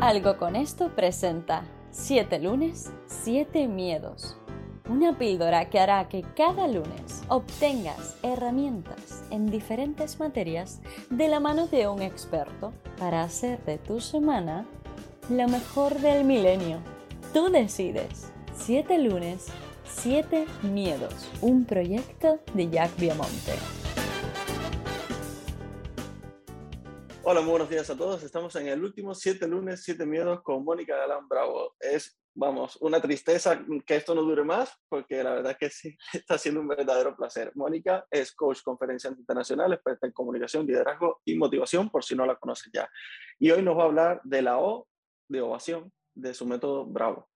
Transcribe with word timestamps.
Algo 0.00 0.36
con 0.36 0.56
esto 0.56 0.90
presenta 0.90 1.64
7 1.90 2.38
lunes, 2.40 2.92
7 3.06 3.66
miedos. 3.66 4.36
Una 4.90 5.16
píldora 5.16 5.70
que 5.70 5.80
hará 5.80 6.06
que 6.10 6.22
cada 6.36 6.68
lunes 6.68 7.22
obtengas 7.28 8.18
herramientas 8.22 9.24
en 9.30 9.46
diferentes 9.46 10.20
materias 10.20 10.82
de 11.08 11.28
la 11.28 11.40
mano 11.40 11.66
de 11.66 11.88
un 11.88 12.02
experto 12.02 12.74
para 12.98 13.22
hacer 13.22 13.64
de 13.64 13.78
tu 13.78 14.00
semana 14.00 14.66
la 15.30 15.48
mejor 15.48 15.98
del 15.98 16.24
milenio. 16.24 16.78
Tú 17.32 17.48
decides. 17.48 18.30
7 18.54 18.98
lunes, 18.98 19.46
7 19.84 20.44
miedos. 20.62 21.30
Un 21.40 21.64
proyecto 21.64 22.38
de 22.52 22.68
Jack 22.68 22.94
Viamonte. 22.98 23.54
Hola, 27.28 27.40
muy 27.40 27.50
buenos 27.50 27.68
días 27.68 27.90
a 27.90 27.96
todos. 27.96 28.22
Estamos 28.22 28.54
en 28.54 28.68
el 28.68 28.84
último 28.84 29.12
7 29.12 29.48
lunes, 29.48 29.82
7 29.82 30.06
miedos 30.06 30.42
con 30.42 30.62
Mónica 30.62 30.96
Galán 30.96 31.26
Bravo. 31.26 31.74
Es, 31.80 32.16
vamos, 32.32 32.78
una 32.80 33.00
tristeza 33.00 33.66
que 33.84 33.96
esto 33.96 34.14
no 34.14 34.22
dure 34.22 34.44
más, 34.44 34.72
porque 34.88 35.24
la 35.24 35.32
verdad 35.32 35.56
que 35.58 35.68
sí, 35.68 35.98
está 36.12 36.38
siendo 36.38 36.60
un 36.60 36.68
verdadero 36.68 37.16
placer. 37.16 37.50
Mónica 37.56 38.06
es 38.12 38.32
coach 38.32 38.62
conferenciante 38.62 39.22
internacional, 39.22 39.72
experta 39.72 40.06
en 40.06 40.12
comunicación, 40.12 40.68
liderazgo 40.68 41.20
y 41.24 41.36
motivación, 41.36 41.90
por 41.90 42.04
si 42.04 42.14
no 42.14 42.24
la 42.24 42.36
conocen 42.36 42.70
ya. 42.72 42.88
Y 43.40 43.50
hoy 43.50 43.60
nos 43.60 43.76
va 43.76 43.82
a 43.82 43.86
hablar 43.86 44.20
de 44.22 44.42
la 44.42 44.60
O 44.60 44.86
de 45.28 45.40
ovación, 45.40 45.92
de 46.14 46.32
su 46.32 46.46
método 46.46 46.86
Bravo. 46.86 47.28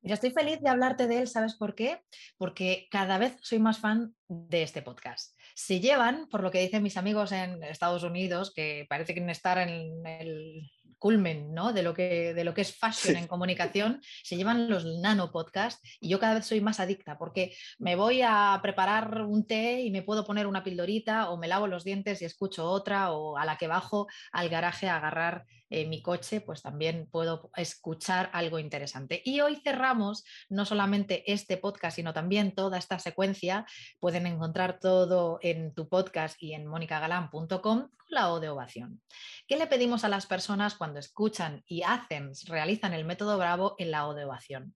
Mira, 0.00 0.14
estoy 0.14 0.30
feliz 0.30 0.60
de 0.60 0.68
hablarte 0.68 1.06
de 1.06 1.18
él, 1.18 1.28
¿sabes 1.28 1.54
por 1.54 1.74
qué? 1.74 2.00
Porque 2.36 2.86
cada 2.90 3.18
vez 3.18 3.36
soy 3.42 3.58
más 3.58 3.78
fan 3.78 4.14
de 4.28 4.62
este 4.62 4.80
podcast. 4.80 5.36
Se 5.54 5.80
llevan, 5.80 6.28
por 6.28 6.42
lo 6.42 6.50
que 6.50 6.60
dicen 6.60 6.82
mis 6.82 6.96
amigos 6.96 7.32
en 7.32 7.62
Estados 7.64 8.04
Unidos, 8.04 8.52
que 8.54 8.86
parece 8.88 9.14
que 9.14 9.30
estar 9.30 9.58
en 9.58 10.06
el 10.06 10.70
culmen 10.98 11.54
¿no? 11.54 11.72
de, 11.72 11.82
lo 11.82 11.94
que, 11.94 12.34
de 12.34 12.44
lo 12.44 12.54
que 12.54 12.62
es 12.62 12.76
fashion 12.76 13.16
en 13.16 13.26
comunicación, 13.26 14.00
se 14.22 14.36
llevan 14.36 14.68
los 14.68 14.84
nano 14.84 15.30
podcast 15.30 15.82
y 16.00 16.08
yo 16.08 16.18
cada 16.18 16.34
vez 16.34 16.46
soy 16.46 16.60
más 16.60 16.80
adicta 16.80 17.18
porque 17.18 17.54
me 17.78 17.96
voy 17.96 18.22
a 18.22 18.58
preparar 18.62 19.22
un 19.22 19.46
té 19.46 19.80
y 19.80 19.90
me 19.90 20.02
puedo 20.02 20.24
poner 20.24 20.46
una 20.46 20.64
pildorita 20.64 21.30
o 21.30 21.38
me 21.38 21.48
lavo 21.48 21.66
los 21.66 21.84
dientes 21.84 22.20
y 22.20 22.24
escucho 22.24 22.68
otra 22.68 23.12
o 23.12 23.36
a 23.36 23.44
la 23.44 23.56
que 23.56 23.68
bajo 23.68 24.08
al 24.32 24.48
garaje 24.48 24.88
a 24.88 24.96
agarrar 24.96 25.44
eh, 25.70 25.86
mi 25.86 26.02
coche, 26.02 26.40
pues 26.40 26.62
también 26.62 27.08
puedo 27.10 27.50
escuchar 27.56 28.30
algo 28.32 28.58
interesante. 28.58 29.22
Y 29.24 29.40
hoy 29.40 29.56
cerramos 29.56 30.24
no 30.48 30.64
solamente 30.64 31.30
este 31.30 31.56
podcast, 31.56 31.96
sino 31.96 32.12
también 32.12 32.54
toda 32.54 32.78
esta 32.78 32.98
secuencia. 32.98 33.66
Pueden 34.00 34.26
encontrar 34.26 34.78
todo 34.80 35.38
en 35.42 35.74
tu 35.74 35.88
podcast 35.88 36.42
y 36.42 36.54
en 36.54 36.66
monicagalan.com 36.66 37.58
con 37.60 37.90
la 38.08 38.32
O 38.32 38.40
de 38.40 38.48
ovación. 38.48 39.02
¿Qué 39.46 39.56
le 39.56 39.66
pedimos 39.66 40.04
a 40.04 40.08
las 40.08 40.26
personas 40.26 40.74
cuando 40.74 40.98
escuchan 40.98 41.62
y 41.66 41.82
hacen, 41.82 42.32
realizan 42.46 42.94
el 42.94 43.04
método 43.04 43.38
Bravo 43.38 43.74
en 43.78 43.90
la 43.90 44.06
O 44.06 44.14
de 44.14 44.24
ovación? 44.24 44.74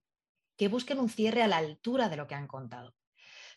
Que 0.57 0.67
busquen 0.67 0.99
un 0.99 1.09
cierre 1.09 1.43
a 1.43 1.47
la 1.47 1.57
altura 1.57 2.09
de 2.09 2.17
lo 2.17 2.27
que 2.27 2.35
han 2.35 2.47
contado. 2.47 2.93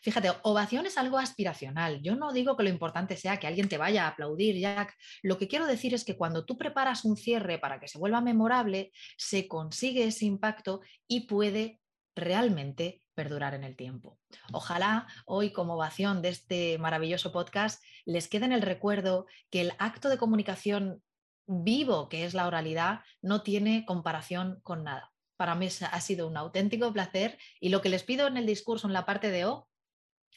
Fíjate, 0.01 0.31
ovación 0.43 0.85
es 0.85 0.97
algo 0.97 1.17
aspiracional. 1.17 2.01
Yo 2.01 2.15
no 2.15 2.31
digo 2.31 2.55
que 2.55 2.63
lo 2.63 2.69
importante 2.69 3.17
sea 3.17 3.37
que 3.37 3.47
alguien 3.47 3.69
te 3.69 3.77
vaya 3.77 4.05
a 4.05 4.09
aplaudir, 4.09 4.57
Jack. 4.57 4.95
Lo 5.21 5.37
que 5.37 5.47
quiero 5.47 5.65
decir 5.65 5.93
es 5.93 6.03
que 6.03 6.17
cuando 6.17 6.45
tú 6.45 6.57
preparas 6.57 7.05
un 7.05 7.17
cierre 7.17 7.59
para 7.59 7.79
que 7.79 7.87
se 7.87 7.97
vuelva 7.97 8.21
memorable, 8.21 8.91
se 9.17 9.47
consigue 9.47 10.05
ese 10.05 10.25
impacto 10.25 10.81
y 11.07 11.27
puede 11.27 11.79
realmente 12.15 13.01
perdurar 13.13 13.53
en 13.53 13.63
el 13.63 13.75
tiempo. 13.75 14.19
Ojalá 14.53 15.07
hoy 15.25 15.51
como 15.51 15.75
ovación 15.75 16.21
de 16.21 16.29
este 16.29 16.77
maravilloso 16.77 17.31
podcast 17.31 17.83
les 18.05 18.27
quede 18.27 18.45
en 18.45 18.51
el 18.51 18.61
recuerdo 18.61 19.25
que 19.49 19.61
el 19.61 19.73
acto 19.79 20.09
de 20.09 20.17
comunicación 20.17 21.01
vivo 21.47 22.09
que 22.09 22.25
es 22.25 22.33
la 22.33 22.45
oralidad 22.45 23.01
no 23.21 23.41
tiene 23.41 23.85
comparación 23.85 24.59
con 24.61 24.83
nada. 24.83 25.11
Para 25.37 25.55
mí 25.55 25.67
ha 25.67 26.01
sido 26.01 26.27
un 26.27 26.37
auténtico 26.37 26.91
placer 26.93 27.37
y 27.59 27.69
lo 27.69 27.81
que 27.81 27.89
les 27.89 28.03
pido 28.03 28.27
en 28.27 28.37
el 28.37 28.45
discurso 28.45 28.87
en 28.87 28.93
la 28.93 29.05
parte 29.05 29.31
de 29.31 29.45
O 29.45 29.67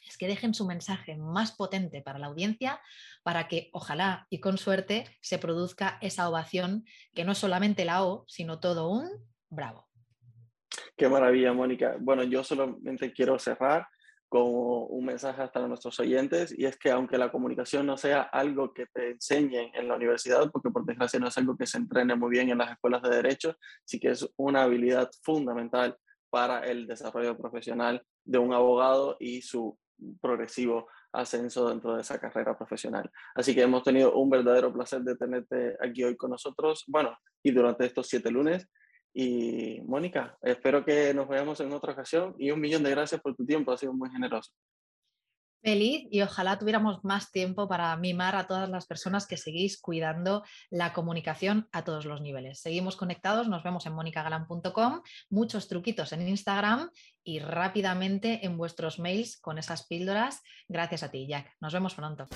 es 0.08 0.16
que 0.16 0.26
dejen 0.26 0.54
su 0.54 0.66
mensaje 0.66 1.16
más 1.16 1.52
potente 1.52 2.02
para 2.02 2.18
la 2.18 2.26
audiencia 2.26 2.80
para 3.22 3.48
que 3.48 3.70
ojalá 3.72 4.26
y 4.30 4.40
con 4.40 4.58
suerte 4.58 5.04
se 5.20 5.38
produzca 5.38 5.98
esa 6.00 6.28
ovación 6.28 6.84
que 7.14 7.24
no 7.24 7.32
es 7.32 7.38
solamente 7.38 7.84
la 7.84 8.04
O, 8.04 8.24
sino 8.26 8.60
todo 8.60 8.88
un 8.88 9.08
bravo. 9.48 9.88
Qué 10.96 11.08
maravilla, 11.08 11.52
Mónica. 11.52 11.96
Bueno, 12.00 12.22
yo 12.24 12.44
solamente 12.44 13.12
quiero 13.12 13.38
cerrar 13.38 13.86
con 14.28 14.44
un 14.44 15.04
mensaje 15.04 15.42
hasta 15.42 15.66
nuestros 15.66 15.98
oyentes 15.98 16.56
y 16.56 16.64
es 16.64 16.78
que 16.78 16.90
aunque 16.92 17.18
la 17.18 17.32
comunicación 17.32 17.84
no 17.84 17.96
sea 17.96 18.22
algo 18.22 18.72
que 18.72 18.86
te 18.86 19.10
enseñen 19.10 19.70
en 19.74 19.88
la 19.88 19.96
universidad, 19.96 20.48
porque 20.52 20.70
por 20.70 20.86
desgracia 20.86 21.18
no 21.18 21.26
es 21.26 21.36
algo 21.36 21.56
que 21.56 21.66
se 21.66 21.78
entrene 21.78 22.14
muy 22.14 22.30
bien 22.30 22.48
en 22.48 22.58
las 22.58 22.70
escuelas 22.70 23.02
de 23.02 23.10
derecho, 23.10 23.56
sí 23.84 23.98
que 23.98 24.10
es 24.10 24.28
una 24.36 24.62
habilidad 24.62 25.10
fundamental 25.22 25.96
para 26.30 26.60
el 26.60 26.86
desarrollo 26.86 27.36
profesional 27.36 28.04
de 28.30 28.38
un 28.38 28.54
abogado 28.54 29.16
y 29.18 29.42
su 29.42 29.76
progresivo 30.20 30.86
ascenso 31.12 31.68
dentro 31.68 31.96
de 31.96 32.02
esa 32.02 32.20
carrera 32.20 32.56
profesional. 32.56 33.10
Así 33.34 33.54
que 33.54 33.62
hemos 33.62 33.82
tenido 33.82 34.14
un 34.14 34.30
verdadero 34.30 34.72
placer 34.72 35.02
de 35.02 35.16
tenerte 35.16 35.76
aquí 35.80 36.04
hoy 36.04 36.16
con 36.16 36.30
nosotros, 36.30 36.84
bueno, 36.86 37.16
y 37.42 37.50
durante 37.50 37.84
estos 37.84 38.06
siete 38.06 38.30
lunes. 38.30 38.68
Y 39.12 39.80
Mónica, 39.82 40.38
espero 40.42 40.84
que 40.84 41.12
nos 41.12 41.28
veamos 41.28 41.60
en 41.60 41.72
otra 41.72 41.92
ocasión 41.92 42.36
y 42.38 42.52
un 42.52 42.60
millón 42.60 42.84
de 42.84 42.90
gracias 42.90 43.20
por 43.20 43.34
tu 43.34 43.44
tiempo, 43.44 43.72
ha 43.72 43.76
sido 43.76 43.92
muy 43.92 44.08
generoso. 44.10 44.52
Feliz 45.62 46.06
y 46.10 46.22
ojalá 46.22 46.58
tuviéramos 46.58 47.04
más 47.04 47.30
tiempo 47.30 47.68
para 47.68 47.94
mimar 47.96 48.34
a 48.36 48.46
todas 48.46 48.68
las 48.68 48.86
personas 48.86 49.26
que 49.26 49.36
seguís 49.36 49.80
cuidando 49.80 50.42
la 50.70 50.92
comunicación 50.92 51.68
a 51.72 51.84
todos 51.84 52.06
los 52.06 52.20
niveles. 52.20 52.60
Seguimos 52.60 52.96
conectados, 52.96 53.48
nos 53.48 53.62
vemos 53.62 53.84
en 53.86 53.92
monicagalan.com, 53.92 55.02
muchos 55.28 55.68
truquitos 55.68 56.12
en 56.12 56.26
Instagram 56.26 56.90
y 57.22 57.40
rápidamente 57.40 58.44
en 58.46 58.56
vuestros 58.56 58.98
mails 58.98 59.38
con 59.40 59.58
esas 59.58 59.86
píldoras. 59.86 60.42
Gracias 60.68 61.02
a 61.02 61.10
ti, 61.10 61.26
Jack. 61.26 61.54
Nos 61.60 61.72
vemos 61.72 61.94
pronto. 61.94 62.28